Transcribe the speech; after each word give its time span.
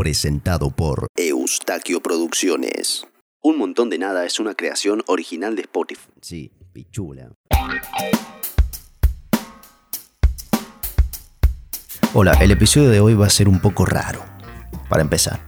presentado 0.00 0.70
por 0.70 1.08
Eustaquio 1.14 2.00
Producciones. 2.00 3.06
Un 3.42 3.58
montón 3.58 3.90
de 3.90 3.98
nada 3.98 4.24
es 4.24 4.40
una 4.40 4.54
creación 4.54 5.02
original 5.06 5.56
de 5.56 5.60
Spotify. 5.60 6.08
Sí, 6.22 6.50
pichula. 6.72 7.32
Hola, 12.14 12.32
el 12.40 12.50
episodio 12.50 12.88
de 12.88 13.00
hoy 13.00 13.12
va 13.12 13.26
a 13.26 13.30
ser 13.30 13.46
un 13.46 13.60
poco 13.60 13.84
raro, 13.84 14.24
para 14.88 15.02
empezar. 15.02 15.40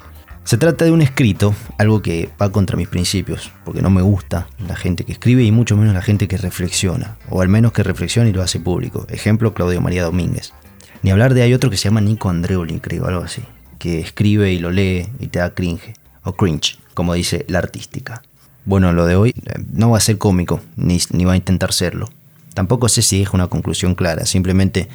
Se 0.44 0.58
trata 0.58 0.84
de 0.84 0.92
un 0.92 1.00
escrito, 1.00 1.54
algo 1.78 2.02
que 2.02 2.28
va 2.38 2.52
contra 2.52 2.76
mis 2.76 2.88
principios, 2.88 3.50
porque 3.64 3.80
no 3.80 3.88
me 3.88 4.02
gusta 4.02 4.48
la 4.68 4.76
gente 4.76 5.04
que 5.04 5.12
escribe 5.12 5.44
y 5.44 5.50
mucho 5.50 5.78
menos 5.78 5.94
la 5.94 6.02
gente 6.02 6.28
que 6.28 6.36
reflexiona, 6.36 7.16
o 7.30 7.40
al 7.40 7.48
menos 7.48 7.72
que 7.72 7.82
reflexiona 7.82 8.28
y 8.28 8.34
lo 8.34 8.42
hace 8.42 8.60
público. 8.60 9.06
Ejemplo, 9.08 9.54
Claudio 9.54 9.80
María 9.80 10.04
Domínguez. 10.04 10.52
Ni 11.00 11.10
hablar 11.10 11.32
de 11.32 11.40
hay 11.40 11.54
otro 11.54 11.70
que 11.70 11.78
se 11.78 11.84
llama 11.84 12.02
Nico 12.02 12.28
Andreoli, 12.28 12.80
creo, 12.80 13.06
algo 13.06 13.22
así, 13.22 13.42
que 13.82 13.98
escribe 13.98 14.52
y 14.52 14.60
lo 14.60 14.70
lee 14.70 15.08
y 15.18 15.26
te 15.26 15.40
da 15.40 15.54
cringe, 15.54 15.94
o 16.22 16.34
cringe, 16.34 16.78
como 16.94 17.14
dice 17.14 17.44
la 17.48 17.58
artística. 17.58 18.22
Bueno, 18.64 18.92
lo 18.92 19.06
de 19.06 19.16
hoy 19.16 19.30
eh, 19.30 19.58
no 19.72 19.90
va 19.90 19.98
a 19.98 20.00
ser 20.00 20.18
cómico, 20.18 20.60
ni, 20.76 21.00
ni 21.10 21.24
va 21.24 21.32
a 21.32 21.36
intentar 21.36 21.72
serlo. 21.72 22.08
Tampoco 22.54 22.88
sé 22.88 23.02
si 23.02 23.22
es 23.22 23.30
una 23.30 23.48
conclusión 23.48 23.96
clara, 23.96 24.24
simplemente 24.24 24.88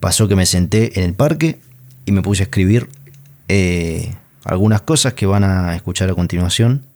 pasó 0.00 0.28
que 0.28 0.34
me 0.34 0.46
senté 0.46 0.98
en 0.98 1.04
el 1.04 1.12
parque 1.12 1.60
y 2.06 2.12
me 2.12 2.22
puse 2.22 2.44
a 2.44 2.44
escribir 2.44 2.88
eh, 3.48 4.14
algunas 4.44 4.80
cosas 4.80 5.12
que 5.12 5.26
van 5.26 5.44
a 5.44 5.76
escuchar 5.76 6.08
a 6.08 6.14
continuación. 6.14 6.86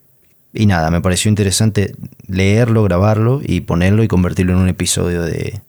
Y 0.55 0.65
nada, 0.65 0.91
me 0.91 1.03
pareció 1.03 1.29
interesante 1.29 1.95
leerlo, 2.29 2.83
grabarlo 2.83 3.43
y 3.45 3.61
ponerlo 3.61 4.03
y 4.03 4.09
convertirlo 4.09 4.55
en 4.55 4.61
un 4.61 4.69
episodio 4.71 5.21
de, 5.21 5.61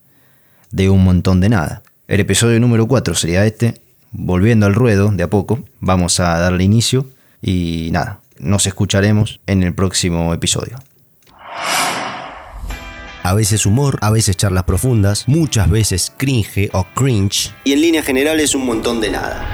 de 0.72 0.90
un 0.90 1.04
montón 1.04 1.42
de 1.42 1.50
nada. 1.50 1.84
El 2.08 2.22
episodio 2.22 2.58
número 2.62 2.88
4 2.88 3.16
sería 3.16 3.46
este. 3.46 3.82
Volviendo 4.20 4.66
al 4.66 4.74
ruedo 4.74 5.12
de 5.12 5.22
a 5.22 5.30
poco, 5.30 5.60
vamos 5.80 6.20
a 6.20 6.40
darle 6.40 6.64
inicio 6.64 7.08
y 7.40 7.90
nada, 7.92 8.22
nos 8.40 8.66
escucharemos 8.66 9.42
en 9.46 9.62
el 9.62 9.76
próximo 9.76 10.34
episodio. 10.34 10.80
A 13.22 13.34
veces 13.36 13.68
humor, 13.68 14.00
a 14.02 14.10
veces 14.10 14.36
charlas 14.36 14.64
profundas, 14.64 15.28
muchas 15.28 15.70
veces 15.70 16.12
cringe 16.18 16.72
o 16.74 16.88
cringe 16.96 17.54
y 17.64 17.74
en 17.74 17.82
línea 17.82 18.02
general 18.02 18.40
es 18.40 18.56
un 18.56 18.66
montón 18.66 19.02
de 19.02 19.12
nada. 19.12 19.46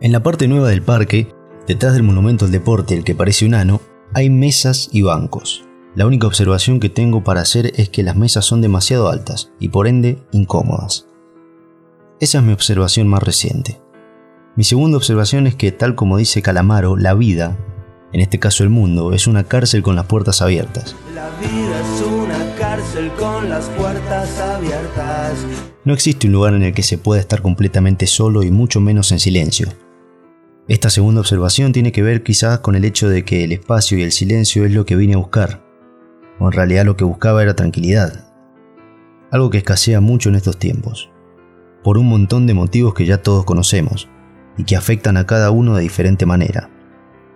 En 0.00 0.12
la 0.12 0.22
parte 0.22 0.48
nueva 0.48 0.70
del 0.70 0.80
parque, 0.80 1.28
detrás 1.68 1.92
del 1.92 2.02
monumento 2.02 2.46
al 2.46 2.50
deporte, 2.50 2.94
el 2.94 3.04
que 3.04 3.14
parece 3.14 3.44
un 3.44 3.52
ano, 3.52 3.82
hay 4.14 4.30
mesas 4.30 4.88
y 4.90 5.02
bancos. 5.02 5.64
La 5.94 6.06
única 6.06 6.26
observación 6.26 6.80
que 6.80 6.88
tengo 6.88 7.22
para 7.24 7.42
hacer 7.42 7.72
es 7.76 7.90
que 7.90 8.02
las 8.02 8.16
mesas 8.16 8.46
son 8.46 8.62
demasiado 8.62 9.10
altas 9.10 9.50
y 9.60 9.68
por 9.68 9.86
ende 9.86 10.16
incómodas. 10.32 11.09
Esa 12.20 12.38
es 12.38 12.44
mi 12.44 12.52
observación 12.52 13.08
más 13.08 13.22
reciente. 13.22 13.80
Mi 14.54 14.64
segunda 14.64 14.98
observación 14.98 15.46
es 15.46 15.54
que, 15.54 15.72
tal 15.72 15.94
como 15.94 16.18
dice 16.18 16.42
Calamaro, 16.42 16.96
la 16.96 17.14
vida, 17.14 17.56
en 18.12 18.20
este 18.20 18.38
caso 18.38 18.62
el 18.62 18.68
mundo, 18.68 19.14
es 19.14 19.26
una 19.26 19.44
cárcel 19.44 19.82
con 19.82 19.96
las 19.96 20.04
puertas 20.04 20.42
abiertas. 20.42 20.94
La 21.14 21.30
vida 21.40 21.80
es 21.80 22.02
una 22.02 22.54
cárcel 22.56 23.10
con 23.18 23.48
las 23.48 23.68
puertas 23.70 24.38
abiertas. 24.38 25.32
No 25.84 25.94
existe 25.94 26.26
un 26.26 26.34
lugar 26.34 26.52
en 26.52 26.62
el 26.62 26.74
que 26.74 26.82
se 26.82 26.98
pueda 26.98 27.20
estar 27.20 27.40
completamente 27.40 28.06
solo 28.06 28.42
y 28.42 28.50
mucho 28.50 28.80
menos 28.80 29.12
en 29.12 29.18
silencio. 29.18 29.68
Esta 30.68 30.90
segunda 30.90 31.20
observación 31.20 31.72
tiene 31.72 31.90
que 31.90 32.02
ver 32.02 32.22
quizás 32.22 32.60
con 32.60 32.74
el 32.74 32.84
hecho 32.84 33.08
de 33.08 33.24
que 33.24 33.44
el 33.44 33.52
espacio 33.52 33.96
y 33.96 34.02
el 34.02 34.12
silencio 34.12 34.66
es 34.66 34.72
lo 34.72 34.84
que 34.84 34.96
vine 34.96 35.14
a 35.14 35.18
buscar 35.18 35.64
o 36.40 36.46
en 36.46 36.52
realidad 36.52 36.84
lo 36.84 36.96
que 36.96 37.04
buscaba 37.04 37.42
era 37.42 37.54
tranquilidad, 37.54 38.32
algo 39.30 39.50
que 39.50 39.58
escasea 39.58 40.00
mucho 40.00 40.30
en 40.30 40.34
estos 40.34 40.58
tiempos, 40.58 41.10
por 41.82 41.98
un 41.98 42.08
montón 42.08 42.46
de 42.46 42.54
motivos 42.54 42.94
que 42.94 43.06
ya 43.06 43.22
todos 43.22 43.44
conocemos 43.44 44.08
y 44.56 44.64
que 44.64 44.76
afectan 44.76 45.16
a 45.16 45.26
cada 45.26 45.50
uno 45.50 45.76
de 45.76 45.82
diferente 45.82 46.26
manera. 46.26 46.70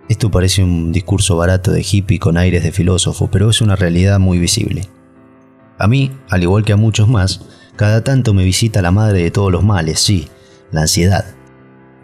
Esto 0.07 0.29
parece 0.29 0.63
un 0.63 0.91
discurso 0.91 1.35
barato 1.37 1.71
de 1.71 1.85
hippie 1.89 2.19
con 2.19 2.37
aires 2.37 2.63
de 2.63 2.71
filósofo, 2.71 3.29
pero 3.31 3.49
es 3.49 3.61
una 3.61 3.75
realidad 3.75 4.19
muy 4.19 4.37
visible. 4.37 4.87
A 5.77 5.87
mí, 5.87 6.11
al 6.29 6.43
igual 6.43 6.63
que 6.63 6.73
a 6.73 6.77
muchos 6.77 7.07
más, 7.07 7.41
cada 7.75 8.03
tanto 8.03 8.33
me 8.33 8.43
visita 8.43 8.81
la 8.81 8.91
madre 8.91 9.23
de 9.23 9.31
todos 9.31 9.51
los 9.51 9.63
males, 9.63 9.99
sí, 9.99 10.27
la 10.71 10.81
ansiedad. 10.81 11.25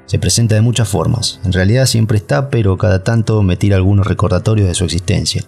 Se 0.07 0.19
presenta 0.19 0.55
de 0.55 0.61
muchas 0.61 0.89
formas, 0.89 1.39
en 1.45 1.53
realidad 1.53 1.85
siempre 1.85 2.17
está, 2.17 2.49
pero 2.49 2.77
cada 2.77 3.03
tanto 3.03 3.43
me 3.43 3.55
tira 3.55 3.77
algunos 3.77 4.07
recordatorios 4.07 4.67
de 4.67 4.73
su 4.73 4.83
existencia 4.83 5.43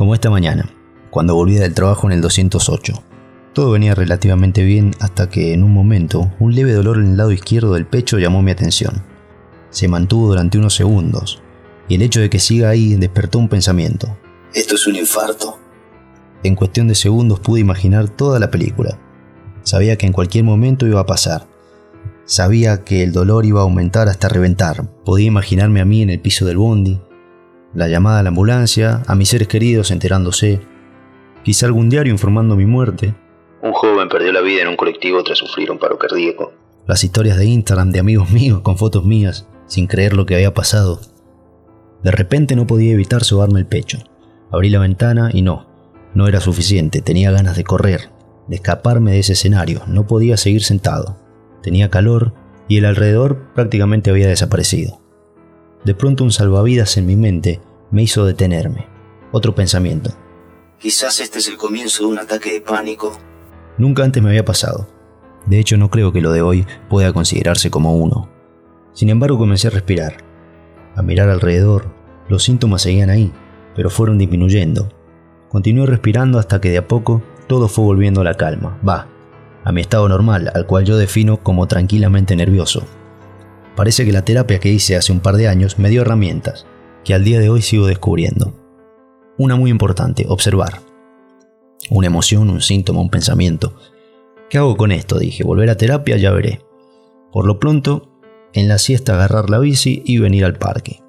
como 0.00 0.14
esta 0.14 0.30
mañana, 0.30 0.64
cuando 1.10 1.34
volví 1.34 1.56
del 1.56 1.74
trabajo 1.74 2.06
en 2.06 2.14
el 2.14 2.22
208. 2.22 3.09
Todo 3.52 3.72
venía 3.72 3.94
relativamente 3.94 4.62
bien 4.62 4.92
hasta 5.00 5.28
que 5.28 5.52
en 5.52 5.64
un 5.64 5.72
momento 5.72 6.30
un 6.38 6.54
leve 6.54 6.72
dolor 6.72 6.98
en 6.98 7.08
el 7.10 7.16
lado 7.16 7.32
izquierdo 7.32 7.74
del 7.74 7.86
pecho 7.86 8.18
llamó 8.18 8.42
mi 8.42 8.50
atención. 8.50 9.02
Se 9.70 9.88
mantuvo 9.88 10.28
durante 10.28 10.58
unos 10.58 10.74
segundos, 10.74 11.42
y 11.88 11.96
el 11.96 12.02
hecho 12.02 12.20
de 12.20 12.30
que 12.30 12.38
siga 12.38 12.68
ahí 12.68 12.94
despertó 12.94 13.38
un 13.38 13.48
pensamiento. 13.48 14.16
Esto 14.54 14.76
es 14.76 14.86
un 14.86 14.96
infarto. 14.96 15.58
En 16.42 16.54
cuestión 16.54 16.88
de 16.88 16.94
segundos 16.94 17.40
pude 17.40 17.60
imaginar 17.60 18.08
toda 18.08 18.38
la 18.38 18.50
película. 18.50 18.98
Sabía 19.62 19.96
que 19.96 20.06
en 20.06 20.12
cualquier 20.12 20.44
momento 20.44 20.86
iba 20.86 21.00
a 21.00 21.06
pasar. 21.06 21.46
Sabía 22.24 22.84
que 22.84 23.02
el 23.02 23.12
dolor 23.12 23.44
iba 23.44 23.60
a 23.60 23.64
aumentar 23.64 24.08
hasta 24.08 24.28
reventar. 24.28 24.88
Podía 25.04 25.26
imaginarme 25.26 25.80
a 25.80 25.84
mí 25.84 26.02
en 26.02 26.10
el 26.10 26.20
piso 26.20 26.46
del 26.46 26.56
bondi, 26.56 27.00
la 27.74 27.88
llamada 27.88 28.20
a 28.20 28.22
la 28.22 28.30
ambulancia, 28.30 29.02
a 29.06 29.14
mis 29.14 29.28
seres 29.28 29.48
queridos 29.48 29.90
enterándose, 29.90 30.60
quizá 31.44 31.66
algún 31.66 31.88
diario 31.88 32.12
informando 32.12 32.56
mi 32.56 32.66
muerte. 32.66 33.14
Un 33.62 33.72
joven 33.72 34.08
perdió 34.08 34.32
la 34.32 34.40
vida 34.40 34.62
en 34.62 34.68
un 34.68 34.76
colectivo 34.76 35.22
tras 35.22 35.38
sufrir 35.38 35.70
un 35.70 35.78
paro 35.78 35.98
cardíaco. 35.98 36.52
Las 36.86 37.04
historias 37.04 37.36
de 37.36 37.44
Instagram 37.44 37.90
de 37.90 38.00
amigos 38.00 38.30
míos 38.30 38.60
con 38.62 38.78
fotos 38.78 39.04
mías, 39.04 39.46
sin 39.66 39.86
creer 39.86 40.14
lo 40.14 40.26
que 40.26 40.34
había 40.34 40.54
pasado. 40.54 41.00
De 42.02 42.10
repente 42.10 42.56
no 42.56 42.66
podía 42.66 42.92
evitar 42.92 43.22
sobarme 43.22 43.60
el 43.60 43.66
pecho. 43.66 43.98
Abrí 44.50 44.70
la 44.70 44.80
ventana 44.80 45.30
y 45.32 45.42
no, 45.42 45.66
no 46.14 46.26
era 46.26 46.40
suficiente, 46.40 47.02
tenía 47.02 47.30
ganas 47.30 47.56
de 47.56 47.64
correr, 47.64 48.10
de 48.48 48.56
escaparme 48.56 49.12
de 49.12 49.20
ese 49.20 49.34
escenario, 49.34 49.82
no 49.86 50.06
podía 50.06 50.36
seguir 50.36 50.64
sentado. 50.64 51.16
Tenía 51.62 51.90
calor 51.90 52.32
y 52.66 52.78
el 52.78 52.84
alrededor 52.86 53.52
prácticamente 53.54 54.10
había 54.10 54.28
desaparecido. 54.28 55.00
De 55.84 55.94
pronto 55.94 56.24
un 56.24 56.32
salvavidas 56.32 56.96
en 56.96 57.06
mi 57.06 57.16
mente 57.16 57.60
me 57.90 58.02
hizo 58.02 58.24
detenerme. 58.24 58.86
Otro 59.32 59.54
pensamiento. 59.54 60.10
Quizás 60.78 61.20
este 61.20 61.38
es 61.38 61.48
el 61.48 61.56
comienzo 61.56 62.04
de 62.04 62.08
un 62.08 62.18
ataque 62.18 62.52
de 62.54 62.60
pánico. 62.60 63.18
Nunca 63.80 64.04
antes 64.04 64.22
me 64.22 64.28
había 64.28 64.44
pasado. 64.44 64.88
De 65.46 65.58
hecho, 65.58 65.78
no 65.78 65.88
creo 65.88 66.12
que 66.12 66.20
lo 66.20 66.32
de 66.32 66.42
hoy 66.42 66.66
pueda 66.90 67.14
considerarse 67.14 67.70
como 67.70 67.96
uno. 67.96 68.28
Sin 68.92 69.08
embargo, 69.08 69.38
comencé 69.38 69.68
a 69.68 69.70
respirar, 69.70 70.18
a 70.94 71.00
mirar 71.00 71.30
alrededor. 71.30 71.86
Los 72.28 72.42
síntomas 72.42 72.82
seguían 72.82 73.08
ahí, 73.08 73.32
pero 73.74 73.88
fueron 73.88 74.18
disminuyendo. 74.18 74.90
Continué 75.48 75.86
respirando 75.86 76.38
hasta 76.38 76.60
que 76.60 76.68
de 76.68 76.76
a 76.76 76.86
poco 76.86 77.22
todo 77.46 77.68
fue 77.68 77.86
volviendo 77.86 78.20
a 78.20 78.24
la 78.24 78.34
calma, 78.34 78.78
va, 78.86 79.06
a 79.64 79.72
mi 79.72 79.80
estado 79.80 80.10
normal, 80.10 80.52
al 80.54 80.66
cual 80.66 80.84
yo 80.84 80.98
defino 80.98 81.38
como 81.38 81.66
tranquilamente 81.66 82.36
nervioso. 82.36 82.82
Parece 83.76 84.04
que 84.04 84.12
la 84.12 84.26
terapia 84.26 84.58
que 84.58 84.68
hice 84.68 84.94
hace 84.94 85.10
un 85.10 85.20
par 85.20 85.36
de 85.36 85.48
años 85.48 85.78
me 85.78 85.88
dio 85.88 86.02
herramientas 86.02 86.66
que 87.02 87.14
al 87.14 87.24
día 87.24 87.40
de 87.40 87.48
hoy 87.48 87.62
sigo 87.62 87.86
descubriendo. 87.86 88.52
Una 89.38 89.56
muy 89.56 89.70
importante, 89.70 90.26
observar. 90.28 90.89
Una 91.88 92.08
emoción, 92.08 92.50
un 92.50 92.60
síntoma, 92.60 93.00
un 93.00 93.10
pensamiento. 93.10 93.74
¿Qué 94.50 94.58
hago 94.58 94.76
con 94.76 94.92
esto? 94.92 95.18
Dije, 95.18 95.44
volver 95.44 95.70
a 95.70 95.76
terapia, 95.76 96.16
ya 96.16 96.30
veré. 96.32 96.60
Por 97.32 97.46
lo 97.46 97.58
pronto, 97.58 98.10
en 98.52 98.68
la 98.68 98.78
siesta 98.78 99.14
agarrar 99.14 99.48
la 99.48 99.58
bici 99.58 100.02
y 100.04 100.18
venir 100.18 100.44
al 100.44 100.58
parque. 100.58 101.02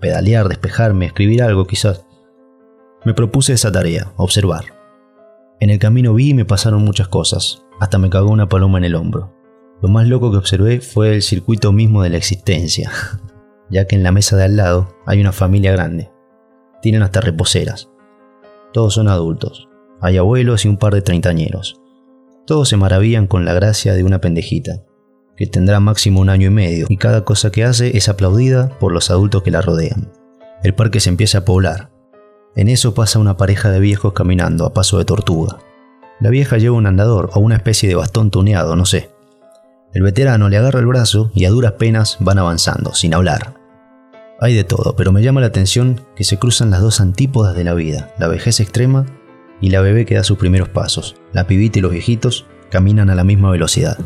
Pedalear, 0.00 0.48
despejarme, 0.48 1.06
escribir 1.06 1.42
algo 1.42 1.66
quizás. 1.66 2.06
Me 3.04 3.14
propuse 3.14 3.52
esa 3.52 3.72
tarea, 3.72 4.12
observar. 4.16 4.76
En 5.60 5.70
el 5.70 5.78
camino 5.78 6.14
vi 6.14 6.30
y 6.30 6.34
me 6.34 6.44
pasaron 6.44 6.84
muchas 6.84 7.08
cosas, 7.08 7.64
hasta 7.80 7.98
me 7.98 8.10
cagó 8.10 8.30
una 8.30 8.48
paloma 8.48 8.78
en 8.78 8.84
el 8.84 8.94
hombro. 8.94 9.34
Lo 9.82 9.88
más 9.88 10.06
loco 10.06 10.30
que 10.30 10.38
observé 10.38 10.80
fue 10.80 11.14
el 11.14 11.22
circuito 11.22 11.72
mismo 11.72 12.02
de 12.02 12.10
la 12.10 12.16
existencia, 12.16 12.90
ya 13.70 13.86
que 13.86 13.96
en 13.96 14.02
la 14.02 14.12
mesa 14.12 14.36
de 14.36 14.44
al 14.44 14.56
lado 14.56 14.94
hay 15.06 15.20
una 15.20 15.32
familia 15.32 15.72
grande. 15.72 16.10
Tienen 16.82 17.02
hasta 17.02 17.20
reposeras. 17.20 17.90
Todos 18.72 18.94
son 18.94 19.08
adultos. 19.08 19.65
Hay 20.00 20.18
abuelos 20.18 20.64
y 20.64 20.68
un 20.68 20.76
par 20.76 20.94
de 20.94 21.02
treintañeros. 21.02 21.80
Todos 22.46 22.68
se 22.68 22.76
maravillan 22.76 23.26
con 23.26 23.44
la 23.44 23.54
gracia 23.54 23.94
de 23.94 24.04
una 24.04 24.20
pendejita, 24.20 24.82
que 25.36 25.46
tendrá 25.46 25.80
máximo 25.80 26.20
un 26.20 26.28
año 26.28 26.48
y 26.48 26.50
medio, 26.50 26.86
y 26.88 26.96
cada 26.96 27.24
cosa 27.24 27.50
que 27.50 27.64
hace 27.64 27.96
es 27.96 28.08
aplaudida 28.08 28.78
por 28.78 28.92
los 28.92 29.10
adultos 29.10 29.42
que 29.42 29.50
la 29.50 29.62
rodean. 29.62 30.12
El 30.62 30.74
parque 30.74 31.00
se 31.00 31.08
empieza 31.08 31.38
a 31.38 31.44
poblar. 31.44 31.90
En 32.54 32.68
eso 32.68 32.94
pasa 32.94 33.18
una 33.18 33.36
pareja 33.36 33.70
de 33.70 33.80
viejos 33.80 34.12
caminando 34.12 34.64
a 34.64 34.72
paso 34.72 34.98
de 34.98 35.04
tortuga. 35.04 35.58
La 36.20 36.30
vieja 36.30 36.56
lleva 36.56 36.76
un 36.76 36.86
andador 36.86 37.30
o 37.34 37.40
una 37.40 37.56
especie 37.56 37.88
de 37.88 37.94
bastón 37.94 38.30
tuneado, 38.30 38.76
no 38.76 38.86
sé. 38.86 39.10
El 39.92 40.02
veterano 40.02 40.48
le 40.48 40.56
agarra 40.56 40.80
el 40.80 40.86
brazo 40.86 41.30
y 41.34 41.44
a 41.44 41.50
duras 41.50 41.72
penas 41.72 42.16
van 42.20 42.38
avanzando, 42.38 42.94
sin 42.94 43.14
hablar. 43.14 43.54
Hay 44.40 44.54
de 44.54 44.64
todo, 44.64 44.94
pero 44.96 45.12
me 45.12 45.22
llama 45.22 45.40
la 45.40 45.46
atención 45.46 46.02
que 46.14 46.24
se 46.24 46.38
cruzan 46.38 46.70
las 46.70 46.82
dos 46.82 47.00
antípodas 47.00 47.56
de 47.56 47.64
la 47.64 47.74
vida, 47.74 48.14
la 48.18 48.28
vejez 48.28 48.60
extrema 48.60 49.06
y 49.60 49.70
la 49.70 49.80
bebé 49.80 50.04
que 50.06 50.14
da 50.16 50.24
sus 50.24 50.38
primeros 50.38 50.68
pasos. 50.68 51.16
La 51.32 51.46
pibita 51.46 51.78
y 51.78 51.82
los 51.82 51.92
viejitos 51.92 52.46
caminan 52.70 53.10
a 53.10 53.14
la 53.14 53.24
misma 53.24 53.50
velocidad. 53.50 53.98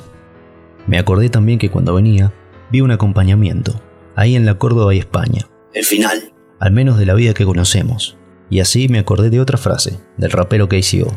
Me 0.87 0.99
acordé 0.99 1.29
también 1.29 1.59
que 1.59 1.71
cuando 1.71 1.95
venía, 1.95 2.33
vi 2.71 2.81
un 2.81 2.91
acompañamiento, 2.91 3.81
ahí 4.17 4.37
en 4.37 4.47
la 4.47 4.55
Córdoba 4.59 4.95
y 4.95 4.99
España. 4.99 5.47
El 5.75 5.85
final. 5.85 6.33
Al 6.59 6.73
menos 6.73 6.99
de 6.99 7.07
la 7.07 7.15
vida 7.15 7.35
que 7.35 7.45
conocemos. 7.45 8.17
Y 8.49 8.61
así 8.61 8.89
me 8.89 8.99
acordé 8.99 9.31
de 9.31 9.41
otra 9.41 9.59
frase, 9.59 10.01
del 10.17 10.31
rapero 10.33 10.69
KCO. 10.69 11.13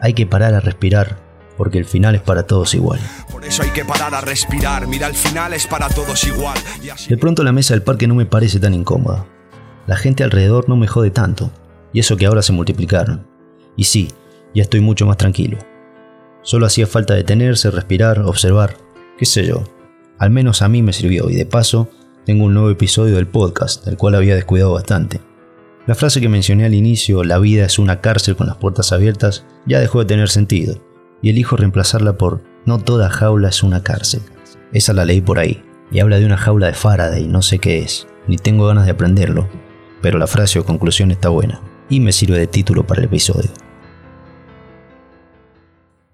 Hay 0.00 0.12
que 0.14 0.26
parar 0.26 0.54
a 0.54 0.60
respirar, 0.60 1.18
porque 1.56 1.78
el 1.78 1.84
final 1.86 2.14
es 2.14 2.20
para 2.20 2.44
todos 2.46 2.74
igual. 2.74 3.00
Por 3.30 3.44
eso 3.44 3.62
hay 3.62 3.70
que 3.70 3.84
parar 3.84 4.14
a 4.14 4.20
respirar, 4.20 4.86
mira, 4.86 5.08
el 5.08 5.14
final 5.14 5.52
es 5.54 5.66
para 5.66 5.88
todos 5.88 6.24
igual. 6.24 6.58
Y 6.82 6.90
así- 6.90 7.08
De 7.08 7.16
pronto 7.16 7.42
la 7.42 7.52
mesa 7.52 7.74
del 7.74 7.82
parque 7.82 8.06
no 8.06 8.14
me 8.14 8.26
parece 8.26 8.60
tan 8.60 8.74
incómoda. 8.74 9.26
La 9.86 9.96
gente 9.96 10.22
alrededor 10.22 10.68
no 10.68 10.76
me 10.76 10.86
jode 10.86 11.10
tanto, 11.10 11.50
y 11.92 12.00
eso 12.00 12.16
que 12.16 12.26
ahora 12.26 12.42
se 12.42 12.52
multiplicaron. 12.52 13.26
Y 13.78 13.84
sí, 13.84 14.08
ya 14.54 14.62
estoy 14.62 14.80
mucho 14.80 15.06
más 15.06 15.16
tranquilo. 15.16 15.56
Solo 16.42 16.66
hacía 16.66 16.86
falta 16.86 17.14
detenerse, 17.14 17.70
respirar, 17.70 18.20
observar, 18.20 18.76
qué 19.16 19.24
sé 19.24 19.46
yo. 19.46 19.62
Al 20.18 20.30
menos 20.30 20.62
a 20.62 20.68
mí 20.68 20.82
me 20.82 20.92
sirvió 20.92 21.30
y 21.30 21.36
de 21.36 21.46
paso 21.46 21.88
tengo 22.26 22.44
un 22.44 22.54
nuevo 22.54 22.70
episodio 22.70 23.14
del 23.14 23.28
podcast, 23.28 23.86
del 23.86 23.96
cual 23.96 24.16
había 24.16 24.34
descuidado 24.34 24.72
bastante. 24.72 25.20
La 25.86 25.94
frase 25.94 26.20
que 26.20 26.28
mencioné 26.28 26.66
al 26.66 26.74
inicio, 26.74 27.22
la 27.22 27.38
vida 27.38 27.64
es 27.64 27.78
una 27.78 28.00
cárcel 28.00 28.36
con 28.36 28.48
las 28.48 28.56
puertas 28.56 28.92
abiertas, 28.92 29.46
ya 29.64 29.78
dejó 29.78 30.00
de 30.00 30.06
tener 30.06 30.28
sentido, 30.28 30.82
y 31.22 31.30
elijo 31.30 31.56
reemplazarla 31.56 32.18
por 32.18 32.42
no 32.66 32.80
toda 32.80 33.08
jaula 33.08 33.48
es 33.48 33.62
una 33.62 33.82
cárcel. 33.82 34.20
Esa 34.72 34.92
la 34.92 35.04
leí 35.04 35.20
por 35.20 35.38
ahí, 35.38 35.62
y 35.92 36.00
habla 36.00 36.18
de 36.18 36.26
una 36.26 36.36
jaula 36.36 36.66
de 36.66 36.74
Faraday, 36.74 37.28
no 37.28 37.42
sé 37.42 37.60
qué 37.60 37.78
es, 37.78 38.08
ni 38.26 38.36
tengo 38.36 38.66
ganas 38.66 38.84
de 38.84 38.90
aprenderlo, 38.90 39.48
pero 40.02 40.18
la 40.18 40.26
frase 40.26 40.58
o 40.58 40.64
conclusión 40.64 41.12
está 41.12 41.28
buena, 41.28 41.62
y 41.88 42.00
me 42.00 42.12
sirve 42.12 42.38
de 42.38 42.48
título 42.48 42.86
para 42.86 43.00
el 43.00 43.06
episodio. 43.06 43.50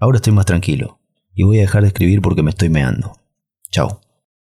Ahora 0.05 0.17
estoy 0.17 0.35
más 0.35 0.45
tranquilo, 0.45 0.99
y 1.35 1.45
voy 1.45 1.57
a 1.57 1.63
dejar 1.63 1.81
de 1.81 1.89
escribir 1.89 2.21
porque 2.21 2.43
me 2.43 2.51
estoy 2.51 2.69
meando. 2.69 3.17
Chao. 3.71 4.03